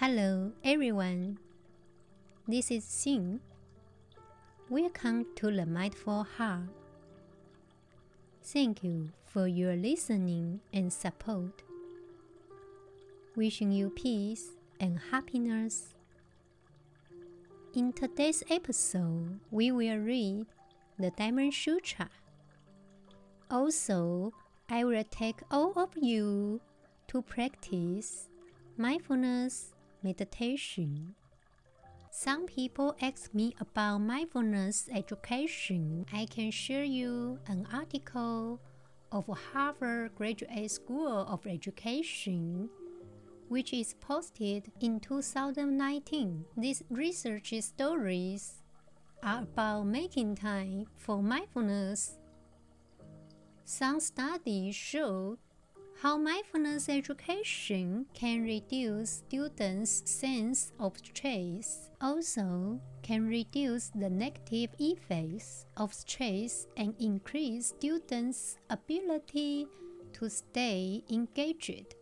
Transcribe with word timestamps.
Hello, 0.00 0.52
everyone. 0.62 1.38
This 2.46 2.70
is 2.70 2.84
Xin. 2.84 3.40
Welcome 4.70 5.26
to 5.34 5.50
the 5.50 5.66
Mindful 5.66 6.22
Heart. 6.22 6.70
Thank 8.44 8.84
you 8.84 9.10
for 9.26 9.48
your 9.48 9.74
listening 9.74 10.60
and 10.72 10.92
support. 10.92 11.64
Wishing 13.34 13.72
you 13.72 13.90
peace 13.90 14.50
and 14.78 15.00
happiness. 15.10 15.96
In 17.74 17.92
today's 17.92 18.44
episode, 18.48 19.40
we 19.50 19.72
will 19.72 19.98
read 19.98 20.46
the 20.96 21.10
Diamond 21.10 21.52
Sutra. 21.54 22.08
Also, 23.50 24.32
I 24.68 24.84
will 24.84 25.02
take 25.10 25.40
all 25.50 25.72
of 25.74 25.90
you 25.96 26.60
to 27.08 27.20
practice 27.20 28.28
mindfulness 28.76 29.74
meditation. 30.08 31.14
Some 32.10 32.46
people 32.46 32.96
ask 33.02 33.34
me 33.34 33.54
about 33.60 33.98
mindfulness 33.98 34.88
education. 34.90 36.06
I 36.12 36.24
can 36.24 36.50
share 36.50 36.84
you 36.84 37.38
an 37.46 37.68
article 37.70 38.58
of 39.12 39.28
Harvard 39.52 40.14
Graduate 40.16 40.70
School 40.70 41.26
of 41.28 41.46
Education 41.46 42.70
which 43.48 43.72
is 43.72 43.94
posted 43.94 44.70
in 44.80 45.00
2019. 45.00 46.44
These 46.56 46.82
research 46.90 47.54
stories 47.60 48.62
are 49.22 49.42
about 49.42 49.84
making 49.86 50.36
time 50.36 50.84
for 50.98 51.22
mindfulness. 51.22 52.18
Some 53.64 54.00
studies 54.00 54.74
show 54.74 55.38
how 56.00 56.16
mindfulness 56.16 56.88
education 56.88 58.06
can 58.14 58.44
reduce 58.44 59.22
students' 59.26 60.02
sense 60.08 60.70
of 60.78 60.96
stress, 60.96 61.90
also 62.00 62.78
can 63.02 63.26
reduce 63.26 63.88
the 63.88 64.08
negative 64.08 64.70
effects 64.78 65.66
of 65.76 65.92
stress 65.92 66.68
and 66.76 66.94
increase 67.00 67.74
students' 67.74 68.58
ability 68.70 69.66
to 70.12 70.30
stay 70.30 71.02
engaged, 71.10 71.96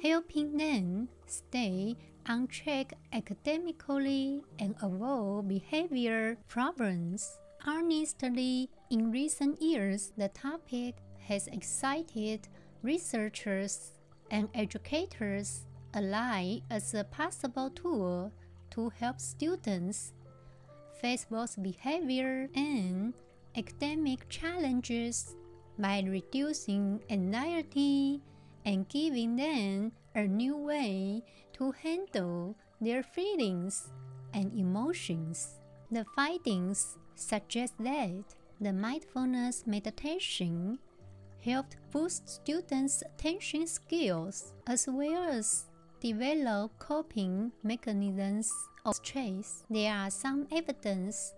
helping 0.00 0.56
them 0.56 1.08
stay 1.26 1.96
on 2.28 2.46
track 2.46 2.94
academically 3.12 4.40
and 4.60 4.76
avoid 4.80 5.48
behavior 5.48 6.38
problems. 6.46 7.38
Honestly, 7.66 8.70
in 8.90 9.10
recent 9.10 9.60
years, 9.60 10.12
the 10.16 10.28
topic 10.28 10.94
has 11.26 11.46
excited 11.48 12.48
researchers 12.82 13.92
and 14.30 14.48
educators 14.54 15.66
alike 15.94 16.62
as 16.70 16.94
a 16.94 17.04
possible 17.04 17.70
tool 17.70 18.32
to 18.70 18.88
help 18.98 19.20
students 19.20 20.12
face 21.00 21.26
both 21.30 21.62
behavior 21.62 22.48
and 22.54 23.12
academic 23.56 24.28
challenges 24.28 25.36
by 25.78 26.02
reducing 26.06 27.00
anxiety 27.10 28.20
and 28.64 28.88
giving 28.88 29.36
them 29.36 29.92
a 30.14 30.22
new 30.22 30.56
way 30.56 31.22
to 31.52 31.72
handle 31.72 32.54
their 32.80 33.02
feelings 33.02 33.90
and 34.32 34.52
emotions. 34.54 35.60
The 35.90 36.04
findings 36.16 36.96
suggest 37.14 37.74
that 37.80 38.24
the 38.60 38.72
mindfulness 38.72 39.66
meditation 39.66 40.78
helped 41.44 41.76
boost 41.90 42.28
students' 42.28 43.02
attention 43.02 43.66
skills 43.66 44.54
as 44.66 44.86
well 44.88 45.24
as 45.24 45.66
develop 46.00 46.70
coping 46.78 47.52
mechanisms 47.62 48.50
of 48.84 48.96
stress. 48.96 49.64
There 49.70 49.92
are 49.92 50.10
some 50.10 50.46
evidence 50.52 51.34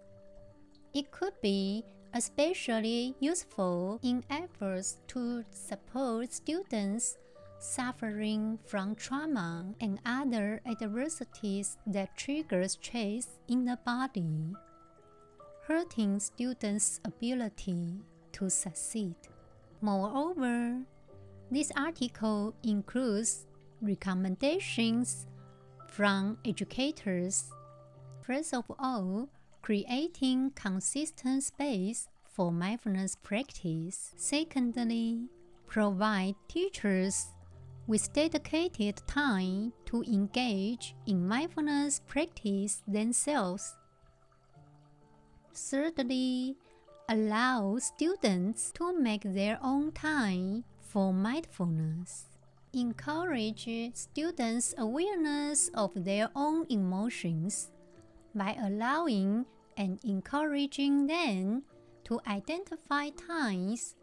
it 0.94 1.10
could 1.10 1.34
be 1.42 1.84
especially 2.14 3.16
useful 3.18 3.98
in 4.02 4.22
efforts 4.30 4.98
to 5.08 5.44
support 5.50 6.32
students 6.32 7.18
suffering 7.58 8.58
from 8.66 8.94
trauma 8.94 9.64
and 9.80 9.98
other 10.06 10.60
adversities 10.66 11.76
that 11.86 12.16
trigger 12.16 12.68
stress 12.68 13.26
in 13.48 13.64
the 13.64 13.78
body, 13.84 14.54
hurting 15.66 16.20
students' 16.20 17.00
ability 17.04 17.98
to 18.32 18.50
succeed. 18.50 19.16
Moreover, 19.84 20.80
this 21.50 21.70
article 21.76 22.54
includes 22.62 23.46
recommendations 23.82 25.26
from 25.88 26.38
educators. 26.42 27.52
First 28.22 28.54
of 28.54 28.64
all, 28.78 29.28
creating 29.60 30.52
consistent 30.54 31.42
space 31.42 32.08
for 32.32 32.50
mindfulness 32.50 33.14
practice. 33.22 34.14
Secondly, 34.16 35.28
provide 35.66 36.36
teachers 36.48 37.26
with 37.86 38.10
dedicated 38.14 39.02
time 39.06 39.74
to 39.84 40.02
engage 40.04 40.94
in 41.06 41.28
mindfulness 41.28 42.00
practice 42.06 42.82
themselves. 42.88 43.76
Thirdly, 45.52 46.56
allow 47.08 47.76
students 47.78 48.72
to 48.72 48.98
make 48.98 49.22
their 49.22 49.58
own 49.62 49.92
time 49.92 50.64
for 50.80 51.12
mindfulness. 51.12 52.26
Encourage 52.72 53.68
students' 53.94 54.74
awareness 54.78 55.70
of 55.74 55.92
their 55.94 56.28
own 56.34 56.66
emotions 56.70 57.70
by 58.34 58.56
allowing 58.60 59.46
and 59.76 59.98
encouraging 60.04 61.06
them 61.06 61.62
to 62.04 62.20
identify 62.26 63.10
times 63.10 63.94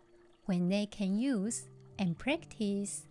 when 0.46 0.70
they 0.70 0.86
can 0.86 1.18
use 1.18 1.68
and 2.00 2.18
practice 2.18 3.08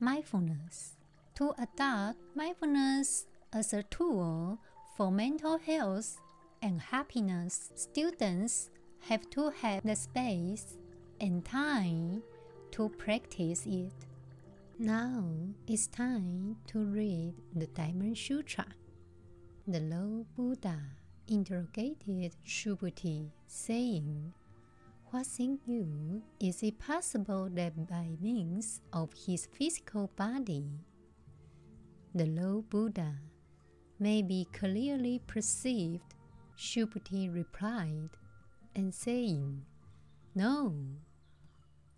mindfulness. 0.00 0.96
To 1.36 1.54
adopt 1.58 2.18
mindfulness 2.34 3.26
as 3.52 3.72
a 3.72 3.82
tool 3.84 4.58
for 4.96 5.10
mental 5.10 5.58
health 5.58 6.18
and 6.60 6.80
happiness, 6.80 7.70
students 7.76 8.70
have 9.00 9.28
to 9.30 9.50
have 9.50 9.82
the 9.84 9.96
space 9.96 10.76
and 11.20 11.44
time 11.44 12.22
to 12.72 12.88
practice 12.90 13.66
it. 13.66 13.92
Now 14.78 15.24
it's 15.66 15.86
time 15.86 16.56
to 16.68 16.78
read 16.84 17.34
the 17.54 17.66
Diamond 17.66 18.16
Sutra. 18.16 18.66
The 19.66 19.80
Lord 19.80 20.26
Buddha 20.36 20.78
interrogated 21.26 22.34
Subhuti, 22.46 23.30
saying, 23.46 24.32
What 25.10 25.26
think 25.26 25.60
you? 25.66 26.22
Is 26.40 26.62
it 26.62 26.78
possible 26.78 27.48
that 27.54 27.88
by 27.88 28.06
means 28.20 28.80
of 28.92 29.10
his 29.12 29.46
physical 29.46 30.10
body, 30.16 30.68
the 32.14 32.26
Lord 32.26 32.70
Buddha 32.70 33.14
may 33.98 34.22
be 34.22 34.46
clearly 34.52 35.20
perceived? 35.26 36.14
Subhuti 36.56 37.32
replied, 37.32 38.10
and 38.78 38.94
saying, 38.94 39.66
No, 40.36 40.72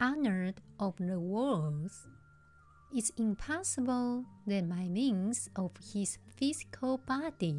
honored 0.01 0.63
of 0.81 0.97
the 0.97 1.21
worlds, 1.21 2.09
it's 2.91 3.13
impossible 3.19 4.25
that 4.47 4.67
by 4.67 4.89
means 4.89 5.51
of 5.55 5.73
his 5.93 6.17
physical 6.37 6.97
body, 6.97 7.55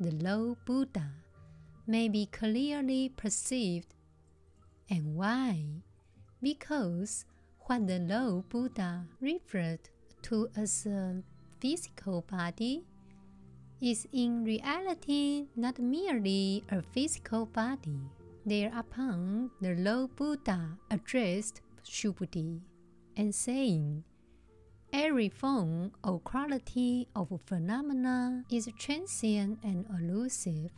the 0.00 0.12
Lord 0.12 0.56
Buddha 0.64 1.12
may 1.86 2.08
be 2.08 2.24
clearly 2.24 3.10
perceived. 3.10 3.94
And 4.88 5.14
why? 5.14 5.66
Because 6.42 7.26
what 7.66 7.86
the 7.86 7.98
Lord 7.98 8.48
Buddha 8.48 9.04
referred 9.20 9.90
to 10.22 10.48
as 10.56 10.86
a 10.86 11.22
physical 11.60 12.22
body 12.22 12.86
is 13.82 14.06
in 14.12 14.44
reality 14.44 15.48
not 15.56 15.78
merely 15.80 16.62
a 16.70 16.80
physical 16.80 17.46
body. 17.46 17.98
Thereupon, 18.44 19.50
the 19.60 19.76
Lord 19.76 20.16
Buddha 20.16 20.76
addressed 20.90 21.60
Subhuti 21.84 22.60
and 23.16 23.32
saying, 23.32 24.02
Every 24.92 25.28
form 25.28 25.92
or 26.02 26.18
quality 26.18 27.06
of 27.14 27.28
phenomena 27.46 28.44
is 28.50 28.68
transient 28.76 29.60
and 29.62 29.86
elusive. 29.88 30.72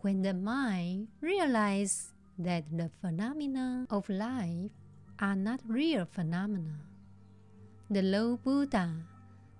When 0.00 0.22
the 0.22 0.32
mind 0.32 1.08
realizes 1.20 2.14
that 2.38 2.64
the 2.72 2.90
phenomena 3.00 3.86
of 3.90 4.08
life 4.08 4.72
are 5.20 5.36
not 5.36 5.60
real 5.68 6.06
phenomena, 6.06 6.80
the 7.90 8.02
Lord 8.02 8.42
Buddha 8.42 8.90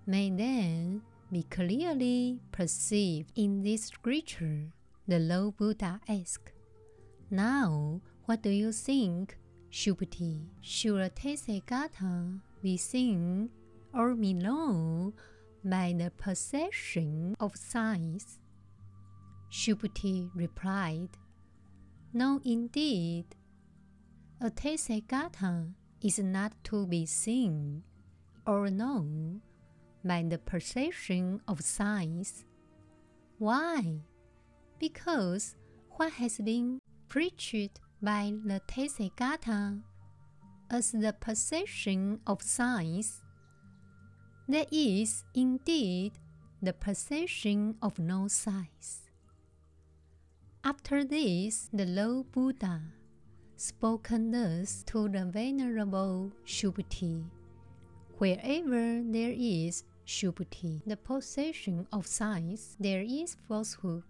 may 0.07 0.31
then 0.31 1.03
be 1.31 1.43
clearly 1.45 2.41
perceived 2.51 3.31
in 3.37 3.63
this 3.63 3.85
scripture. 3.85 4.73
The 5.07 5.19
Lord 5.19 5.57
Buddha 5.59 6.01
asked, 6.09 6.56
now, 7.31 8.01
what 8.27 8.43
do 8.43 8.51
you 8.51 8.73
think, 8.73 9.37
Subhuti? 9.71 10.47
Should 10.61 11.15
Tathagata 11.17 12.41
be 12.63 12.77
seen 12.77 13.51
or 13.95 14.15
below 14.15 15.13
by 15.65 15.95
the 15.97 16.11
perception 16.11 17.35
of 17.41 17.57
size. 17.57 18.39
Subhuti 19.51 20.31
replied, 20.35 21.09
No, 22.13 22.41
indeed. 22.45 23.25
A 24.41 24.51
Tathagata 24.51 25.73
is 26.03 26.19
not 26.19 26.53
to 26.65 26.87
be 26.87 27.07
seen 27.07 27.83
or 28.47 28.69
known 28.69 29.41
by 30.05 30.23
the 30.23 30.39
perception 30.39 31.41
of 31.49 31.63
size. 31.63 32.45
Why? 33.39 34.01
Because 34.79 35.57
what 35.91 36.13
has 36.13 36.39
been 36.39 36.79
preached 37.17 37.81
by 38.03 38.31
the 38.45 38.61
Tathagata 38.69 39.81
as 40.71 40.93
the 40.93 41.15
possession 41.19 42.21
of 42.27 42.43
size, 42.43 43.23
that 44.47 44.69
is 44.71 45.25
indeed 45.35 46.13
the 46.61 46.75
possession 46.75 47.75
of 47.81 47.99
no 47.99 48.29
size. 48.29 49.09
After 50.63 51.05
this, 51.07 51.71
the 51.73 51.87
Lord 51.87 52.31
Buddha 52.33 52.83
spoken 53.57 54.31
thus 54.31 54.85
to 54.89 55.09
the 55.09 55.25
Venerable 55.25 56.31
Subhuti. 56.45 57.25
Wherever 58.19 59.01
there 59.03 59.33
is 59.35 59.85
Subhuti, 60.07 60.83
the 60.85 60.99
possession 60.99 61.87
of 61.95 62.07
size, 62.07 62.77
there 62.79 63.01
is 63.01 63.39
falsehood. 63.49 64.03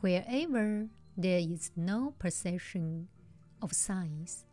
Wherever 0.00 0.90
there 1.16 1.38
is 1.38 1.70
no 1.76 2.14
perception 2.18 3.08
of 3.62 3.72
size, 3.72 4.44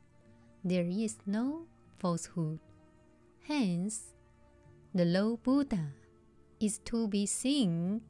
there 0.63 0.87
is 0.87 1.17
no 1.25 1.65
falsehood. 1.97 2.59
Hence, 3.45 4.13
the 4.95 5.05
Lord 5.05 5.43
Buddha 5.43 5.91
is 6.59 6.79
to 6.85 7.07
be 7.07 7.25
seen 7.25 8.01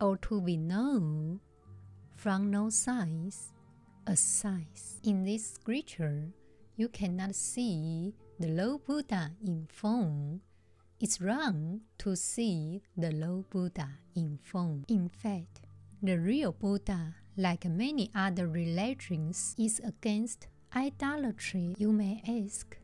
or 0.00 0.16
to 0.16 0.40
be 0.40 0.56
known 0.56 1.40
from 2.16 2.50
no 2.50 2.70
size 2.70 3.52
as 4.06 4.20
size. 4.20 5.00
In 5.04 5.24
this 5.24 5.54
scripture, 5.54 6.32
you 6.76 6.88
cannot 6.88 7.34
see 7.34 8.14
the 8.38 8.48
Lord 8.48 8.86
Buddha 8.86 9.32
in 9.44 9.66
form. 9.70 10.40
It's 10.98 11.20
wrong 11.20 11.80
to 11.98 12.16
see 12.16 12.80
the 12.96 13.10
Lord 13.12 13.50
Buddha 13.50 13.88
in 14.14 14.38
form. 14.42 14.84
In 14.88 15.10
fact, 15.10 15.60
the 16.02 16.18
real 16.18 16.52
Buddha, 16.52 17.14
like 17.36 17.64
many 17.64 18.10
other 18.14 18.48
religions, 18.48 19.54
is 19.58 19.80
against 19.84 20.48
idolatry. 20.74 21.74
You 21.78 21.92
may 21.92 22.22
ask, 22.26 22.76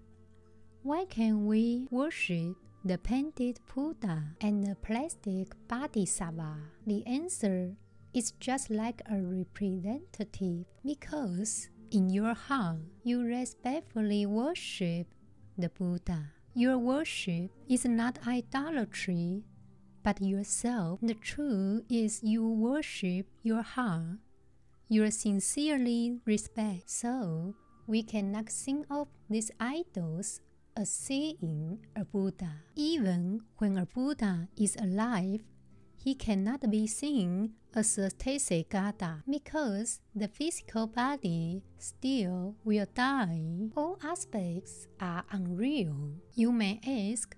why 0.83 1.05
can 1.07 1.47
we 1.47 1.89
worship 1.91 2.57
the 2.85 2.99
painted 2.99 3.59
Buddha 3.75 4.23
and 4.41 4.63
the 4.63 4.77
plastic 4.77 5.49
Bodhisattva? 5.67 6.57
The 6.87 7.07
answer 7.07 7.75
is 8.13 8.33
just 8.39 8.71
like 8.71 9.03
a 9.11 9.17
representative 9.17 10.65
because 10.85 11.69
in 11.91 12.11
your 12.11 12.35
heart 12.35 12.79
you 13.03 13.23
respectfully 13.23 14.27
worship 14.27 15.07
the 15.59 15.69
Buddha. 15.71 16.33
Your 16.55 16.79
worship 16.79 17.51
is 17.69 17.85
not 17.85 18.19
idolatry, 18.27 19.43
but 20.07 20.23
yourself. 20.23 21.01
The 21.03 21.15
truth 21.15 21.83
is 21.91 22.23
you 22.23 22.47
worship 22.47 23.27
your 23.43 23.63
heart. 23.63 24.23
You 24.89 25.11
sincerely 25.11 26.21
respect. 26.25 26.89
So 26.89 27.57
we 27.89 28.05
cannot 28.05 28.49
think 28.49 28.87
of 28.89 29.09
these 29.29 29.51
idols 29.59 30.41
as 30.77 30.91
seeing 30.91 31.81
a 31.97 32.05
Buddha. 32.05 32.63
Even 32.77 33.41
when 33.59 33.79
a 33.79 33.87
Buddha 33.87 34.47
is 34.57 34.77
alive, 34.77 35.43
he 35.97 36.15
cannot 36.15 36.71
be 36.71 36.87
seen 36.87 37.55
as 37.75 37.99
a 37.99 38.09
Tathagata 38.09 39.25
because 39.29 39.99
the 40.15 40.29
physical 40.29 40.87
body 40.87 41.65
still 41.79 42.55
will 42.65 42.87
die. 42.95 43.73
All 43.77 43.99
aspects 44.05 44.87
are 45.01 45.25
unreal. 45.33 46.13
You 46.35 46.53
may 46.53 46.79
ask, 46.87 47.35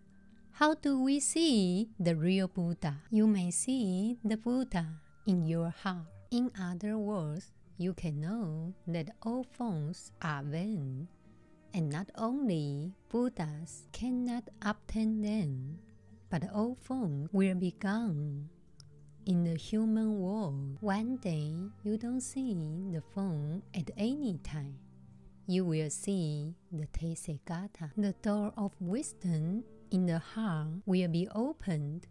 how 0.59 0.75
do 0.75 1.01
we 1.01 1.21
see 1.21 1.89
the 2.01 2.17
real 2.17 2.49
Buddha? 2.49 2.97
You 3.13 3.29
may 3.29 3.49
see 3.53 4.19
the 4.25 4.37
Buddha 4.37 4.89
in 5.25 5.47
your 5.47 5.71
heart. 5.71 6.11
In 6.33 6.51
other 6.61 6.99
words, 6.99 7.53
you 7.77 7.95
can 7.95 8.21
know 8.21 8.75
that 8.89 9.15
all 9.23 9.47
forms 9.53 10.11
are 10.21 10.43
vain, 10.43 11.07
and 11.73 11.89
not 11.89 12.11
only 12.17 12.93
Buddhas 13.09 13.87
cannot 13.93 14.49
obtain 14.61 15.23
them, 15.23 15.79
but 16.29 16.43
all 16.53 16.77
forms 16.83 17.29
will 17.33 17.55
be 17.55 17.77
gone. 17.79 18.49
In 19.27 19.45
the 19.45 19.55
human 19.55 20.19
world, 20.19 20.79
one 20.81 21.19
day 21.19 21.55
you 21.85 21.97
don't 21.99 22.21
see 22.21 22.83
the 22.91 23.03
form 23.15 23.63
at 23.77 23.93
any 23.97 24.41
time. 24.43 24.75
You 25.47 25.65
will 25.67 25.91
see 25.91 26.57
the 26.73 26.89
Tathagata. 26.89 27.93
The 27.97 28.13
door 28.23 28.53
of 28.57 28.73
wisdom 28.81 29.63
in 29.91 30.07
the 30.07 30.19
heart 30.19 30.69
will 30.87 31.09
be 31.09 31.29
opened 31.35 32.07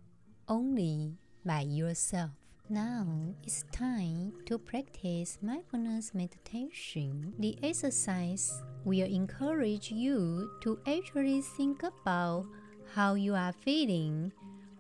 only 0.48 1.18
by 1.46 1.62
yourself. 1.62 2.32
Now 2.70 3.08
it's 3.44 3.64
time 3.72 4.34
to 4.46 4.58
practice 4.58 5.38
mindfulness 5.42 6.14
meditation. 6.14 7.34
The 7.40 7.58
exercise 7.64 8.62
will 8.84 9.08
encourage 9.08 9.92
you 9.92 10.52
to 10.62 10.80
actually 10.86 11.42
think 11.42 11.84
about 11.84 12.46
how 12.94 13.16
you 13.16 13.36
are 13.36 13.54
feeling 13.54 14.34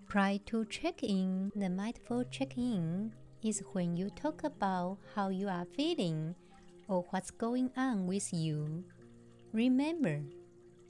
prior 0.08 0.40
to 0.48 0.66
check-in. 0.66 1.52
The 1.56 1.70
mindful 1.70 2.26
check-in 2.26 3.14
is 3.44 3.64
when 3.72 3.96
you 3.96 4.10
talk 4.10 4.44
about 4.44 4.98
how 5.16 5.30
you 5.30 5.48
are 5.48 5.66
feeling 5.76 6.36
or 6.88 7.06
what's 7.12 7.32
going 7.32 7.72
on 7.78 8.08
with 8.08 8.34
you. 8.34 8.84
Remember, 9.54 10.22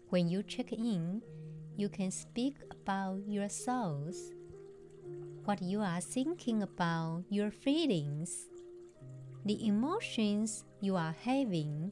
when 0.10 0.30
you 0.30 0.42
check 0.42 0.72
in, 0.72 1.22
you 1.78 1.88
can 1.90 2.10
speak 2.10 2.56
about 2.72 3.22
your 3.28 3.48
thoughts, 3.48 4.32
what 5.46 5.62
you 5.62 5.80
are 5.80 6.02
thinking 6.02 6.64
about, 6.64 7.24
your 7.30 7.52
feelings, 7.52 8.48
the 9.46 9.68
emotions 9.68 10.66
you 10.82 10.96
are 10.96 11.16
having, 11.24 11.92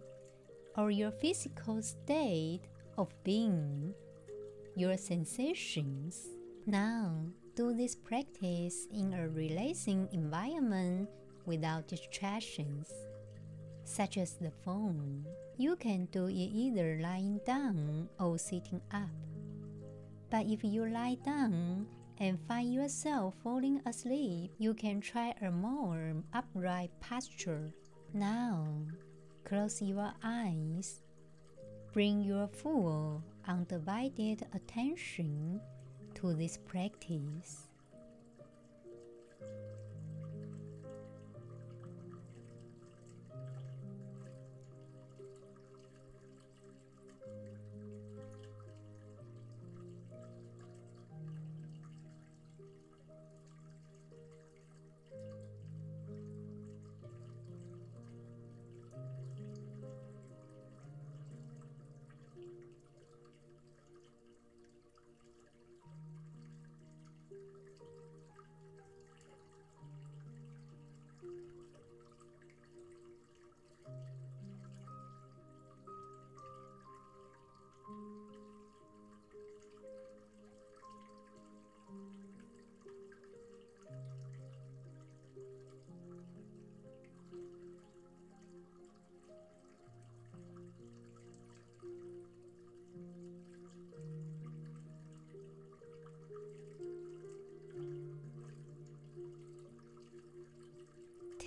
or 0.76 0.90
your 0.90 1.12
physical 1.12 1.84
state 1.84 2.62
of 2.98 3.14
being, 3.24 3.94
your 4.76 4.98
sensations. 4.98 6.30
Now, 6.66 7.14
do 7.56 7.72
this 7.72 7.96
practice 7.96 8.88
in 8.92 9.14
a 9.14 9.30
relaxing 9.30 10.10
environment 10.12 11.08
without 11.46 11.88
distractions, 11.88 12.92
such 13.84 14.18
as 14.18 14.34
the 14.34 14.52
phone. 14.66 15.28
You 15.58 15.76
can 15.76 16.06
do 16.06 16.26
it 16.26 16.34
either 16.34 16.98
lying 17.00 17.40
down 17.46 18.10
or 18.20 18.40
sitting 18.40 18.82
up. 18.92 19.35
But 20.30 20.46
if 20.48 20.64
you 20.64 20.86
lie 20.86 21.18
down 21.24 21.88
and 22.18 22.40
find 22.48 22.74
yourself 22.74 23.36
falling 23.44 23.82
asleep, 23.86 24.52
you 24.58 24.74
can 24.74 25.02
try 25.02 25.34
a 25.42 25.52
more 25.52 26.24
upright 26.34 26.92
posture. 27.00 27.72
Now, 28.14 28.68
close 29.44 29.82
your 29.82 30.14
eyes. 30.24 31.02
Bring 31.94 32.22
your 32.22 32.48
full, 32.48 33.24
undivided 33.48 34.46
attention 34.54 35.62
to 36.16 36.34
this 36.34 36.58
practice. 36.58 37.68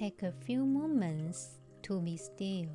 Take 0.08 0.22
a 0.22 0.32
few 0.32 0.64
moments 0.64 1.58
to 1.82 2.00
be 2.00 2.16
still. 2.16 2.70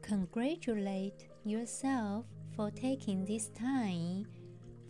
Congratulate 0.00 1.28
yourself 1.44 2.24
for 2.54 2.70
taking 2.70 3.26
this 3.26 3.48
time 3.48 4.24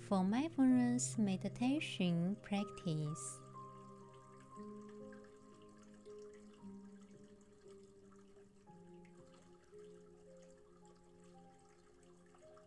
for 0.09 0.23
mindfulness 0.23 1.17
meditation 1.19 2.37
practice. 2.43 3.41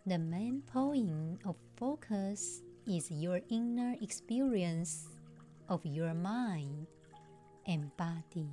The 0.06 0.18
main 0.18 0.63
point 0.63 1.39
of 1.46 1.56
focus 1.77 2.62
is 2.89 3.12
your 3.12 3.39
inner 3.50 3.96
experience 4.01 5.05
of 5.69 5.86
your 5.86 6.13
mind. 6.15 6.88
And 7.67 7.96
body. 7.98 8.50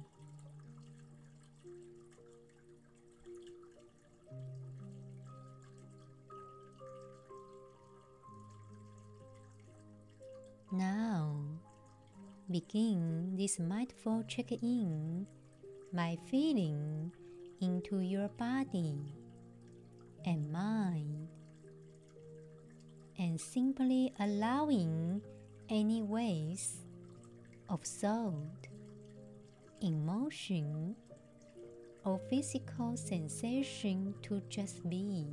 Now, 10.71 11.41
begin 12.51 13.33
this 13.39 13.59
mindful 13.59 14.25
check 14.29 14.53
in 14.53 15.27
by 15.95 16.19
feeling 16.29 17.11
into 17.63 18.01
your 18.01 18.29
body 18.37 19.01
and 20.27 20.53
mind 20.53 21.26
and 23.19 23.41
simply 23.41 24.13
allowing 24.21 25.23
any 25.69 26.03
waves 26.03 26.79
of 27.69 27.83
thought, 27.83 28.69
emotion, 29.81 30.95
or 32.05 32.21
physical 32.31 32.97
sensation 32.97 34.15
to 34.23 34.41
just 34.49 34.89
be. 34.89 35.27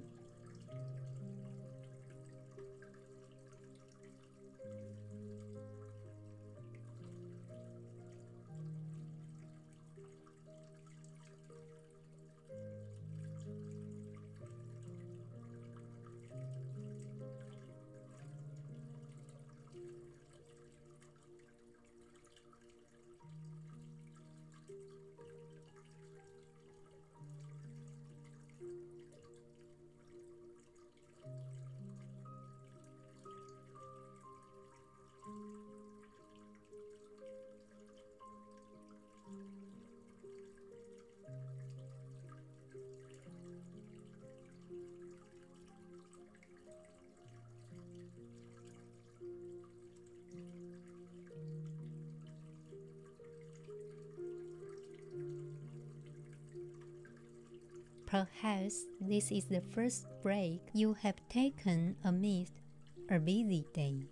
Perhaps 58.13 58.85
this 59.01 59.31
is 59.31 59.45
the 59.45 59.61
first 59.73 60.05
break 60.21 60.61
you 60.75 60.93
have 61.01 61.17
taken 61.29 61.95
amidst 62.03 62.53
a 63.09 63.17
busy 63.17 63.65
day. 63.73 64.05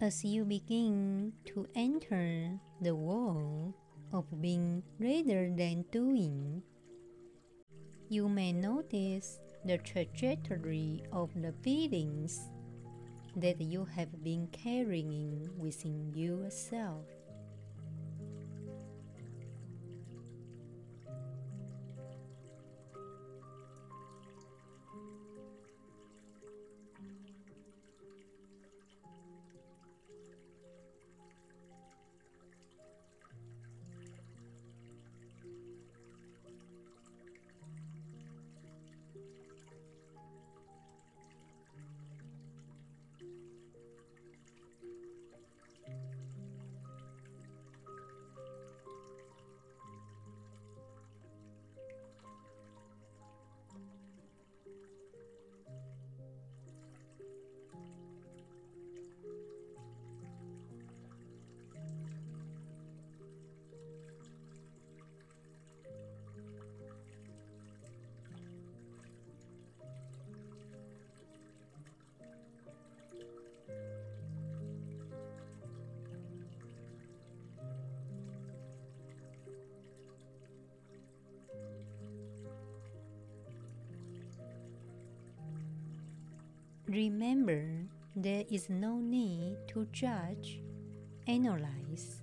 As 0.00 0.24
you 0.24 0.44
begin 0.44 1.32
to 1.46 1.66
enter 1.74 2.58
the 2.80 2.94
world 2.94 3.74
of 4.12 4.24
being 4.40 4.82
rather 4.98 5.50
than 5.54 5.84
doing, 5.92 6.62
you 8.08 8.28
may 8.28 8.52
notice 8.52 9.38
the 9.64 9.78
trajectory 9.78 11.02
of 11.12 11.30
the 11.40 11.52
feelings 11.62 12.50
that 13.36 13.60
you 13.60 13.84
have 13.84 14.22
been 14.22 14.48
carrying 14.48 15.48
within 15.58 16.12
yourself. 16.14 17.06
Remember, 86.94 87.90
there 88.14 88.44
is 88.48 88.70
no 88.70 89.00
need 89.02 89.56
to 89.66 89.84
judge, 89.90 90.62
analyze, 91.26 92.22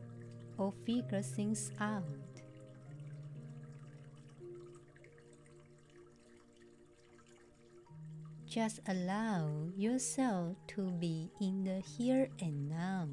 or 0.57 0.71
figure 0.85 1.21
things 1.21 1.71
out. 1.81 2.07
Just 8.47 8.79
allow 8.87 9.51
yourself 9.75 10.55
to 10.67 10.87
be 11.03 11.29
in 11.41 11.65
the 11.65 11.83
here 11.83 12.29
and 12.39 12.69
now. 12.69 13.09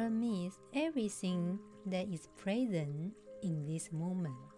amidst 0.00 0.58
everything 0.74 1.60
that 1.84 2.08
is 2.08 2.26
present 2.38 3.12
in 3.44 3.66
this 3.68 3.92
moment. 3.92 4.49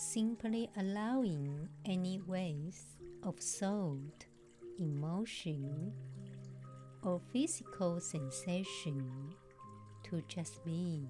Simply 0.00 0.70
allowing 0.78 1.68
any 1.84 2.20
waves 2.26 2.96
of 3.22 3.36
thought, 3.36 4.24
emotion, 4.78 5.92
or 7.02 7.20
physical 7.32 8.00
sensation 8.00 9.34
to 10.02 10.22
just 10.26 10.64
be. 10.64 11.06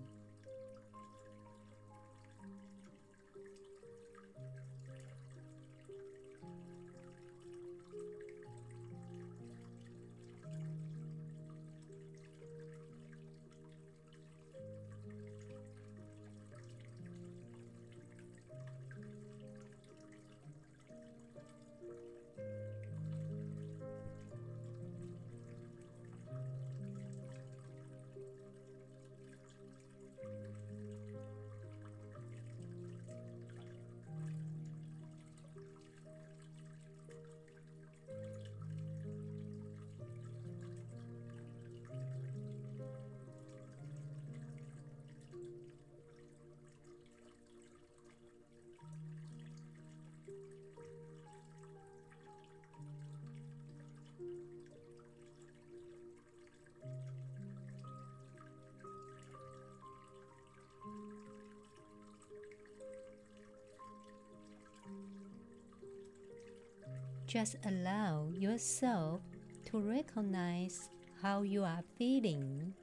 Just 67.31 67.55
allow 67.65 68.27
yourself 68.35 69.21
to 69.67 69.79
recognize 69.79 70.91
how 71.23 71.43
you 71.43 71.63
are 71.63 71.85
feeling 71.97 72.75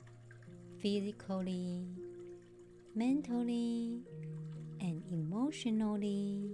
physically, 0.81 1.83
mentally, 2.95 4.03
and 4.79 5.03
emotionally. 5.11 6.47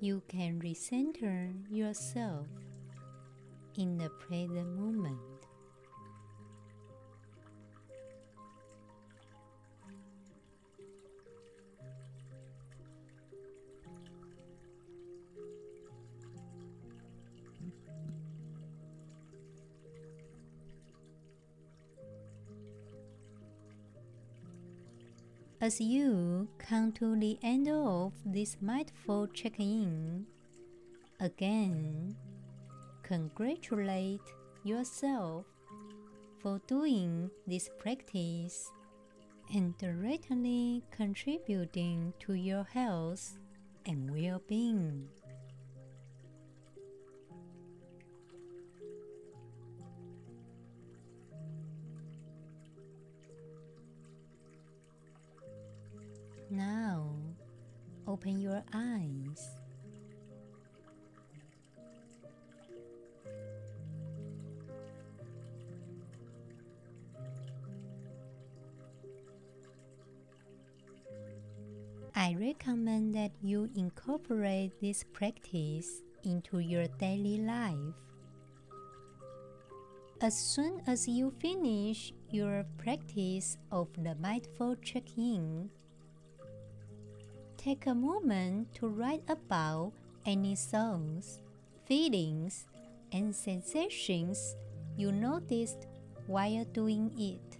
You 0.00 0.22
can 0.28 0.58
recenter 0.60 1.52
yourself 1.70 2.46
in 3.76 3.98
the 3.98 4.08
present 4.08 4.78
moment. 4.78 5.29
As 25.62 25.78
you 25.78 26.48
come 26.56 26.90
to 26.92 27.14
the 27.20 27.38
end 27.42 27.68
of 27.68 28.14
this 28.24 28.56
mindful 28.62 29.26
check 29.26 29.60
in, 29.60 30.24
again, 31.20 32.16
congratulate 33.02 34.22
yourself 34.64 35.44
for 36.38 36.62
doing 36.66 37.30
this 37.46 37.68
practice 37.78 38.72
and 39.52 39.76
directly 39.76 40.82
contributing 40.90 42.14
to 42.20 42.32
your 42.32 42.64
health 42.64 43.36
and 43.84 44.10
well 44.10 44.40
being. 44.48 45.10
Open 58.20 58.40
your 58.40 58.62
eyes. 58.74 59.48
I 72.14 72.36
recommend 72.38 73.14
that 73.14 73.30
you 73.40 73.70
incorporate 73.74 74.72
this 74.82 75.04
practice 75.12 76.02
into 76.22 76.58
your 76.58 76.86
daily 76.98 77.38
life. 77.38 77.94
As 80.20 80.36
soon 80.36 80.82
as 80.86 81.08
you 81.08 81.32
finish 81.40 82.12
your 82.30 82.66
practice 82.76 83.56
of 83.72 83.88
the 83.96 84.14
mindful 84.16 84.76
check 84.82 85.16
in, 85.16 85.70
take 87.60 87.86
a 87.86 87.94
moment 87.94 88.74
to 88.74 88.88
write 88.88 89.22
about 89.28 89.92
any 90.24 90.56
thoughts, 90.56 91.42
feelings, 91.84 92.64
and 93.12 93.36
sensations 93.36 94.56
you 94.96 95.12
noticed 95.12 95.86
while 96.26 96.64
doing 96.72 97.12
it. 97.18 97.58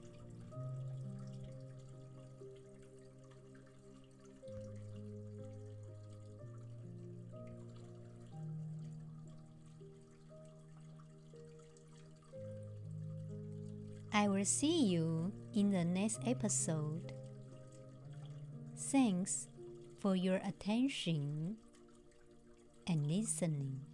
I 14.15 14.29
will 14.29 14.47
see 14.47 14.87
you 14.87 15.31
in 15.55 15.71
the 15.71 15.85
next 15.85 16.21
episode. 16.27 17.13
Thanks 18.75 19.47
for 20.01 20.17
your 20.17 20.37
attention 20.37 21.57
and 22.87 23.07
listening. 23.07 23.90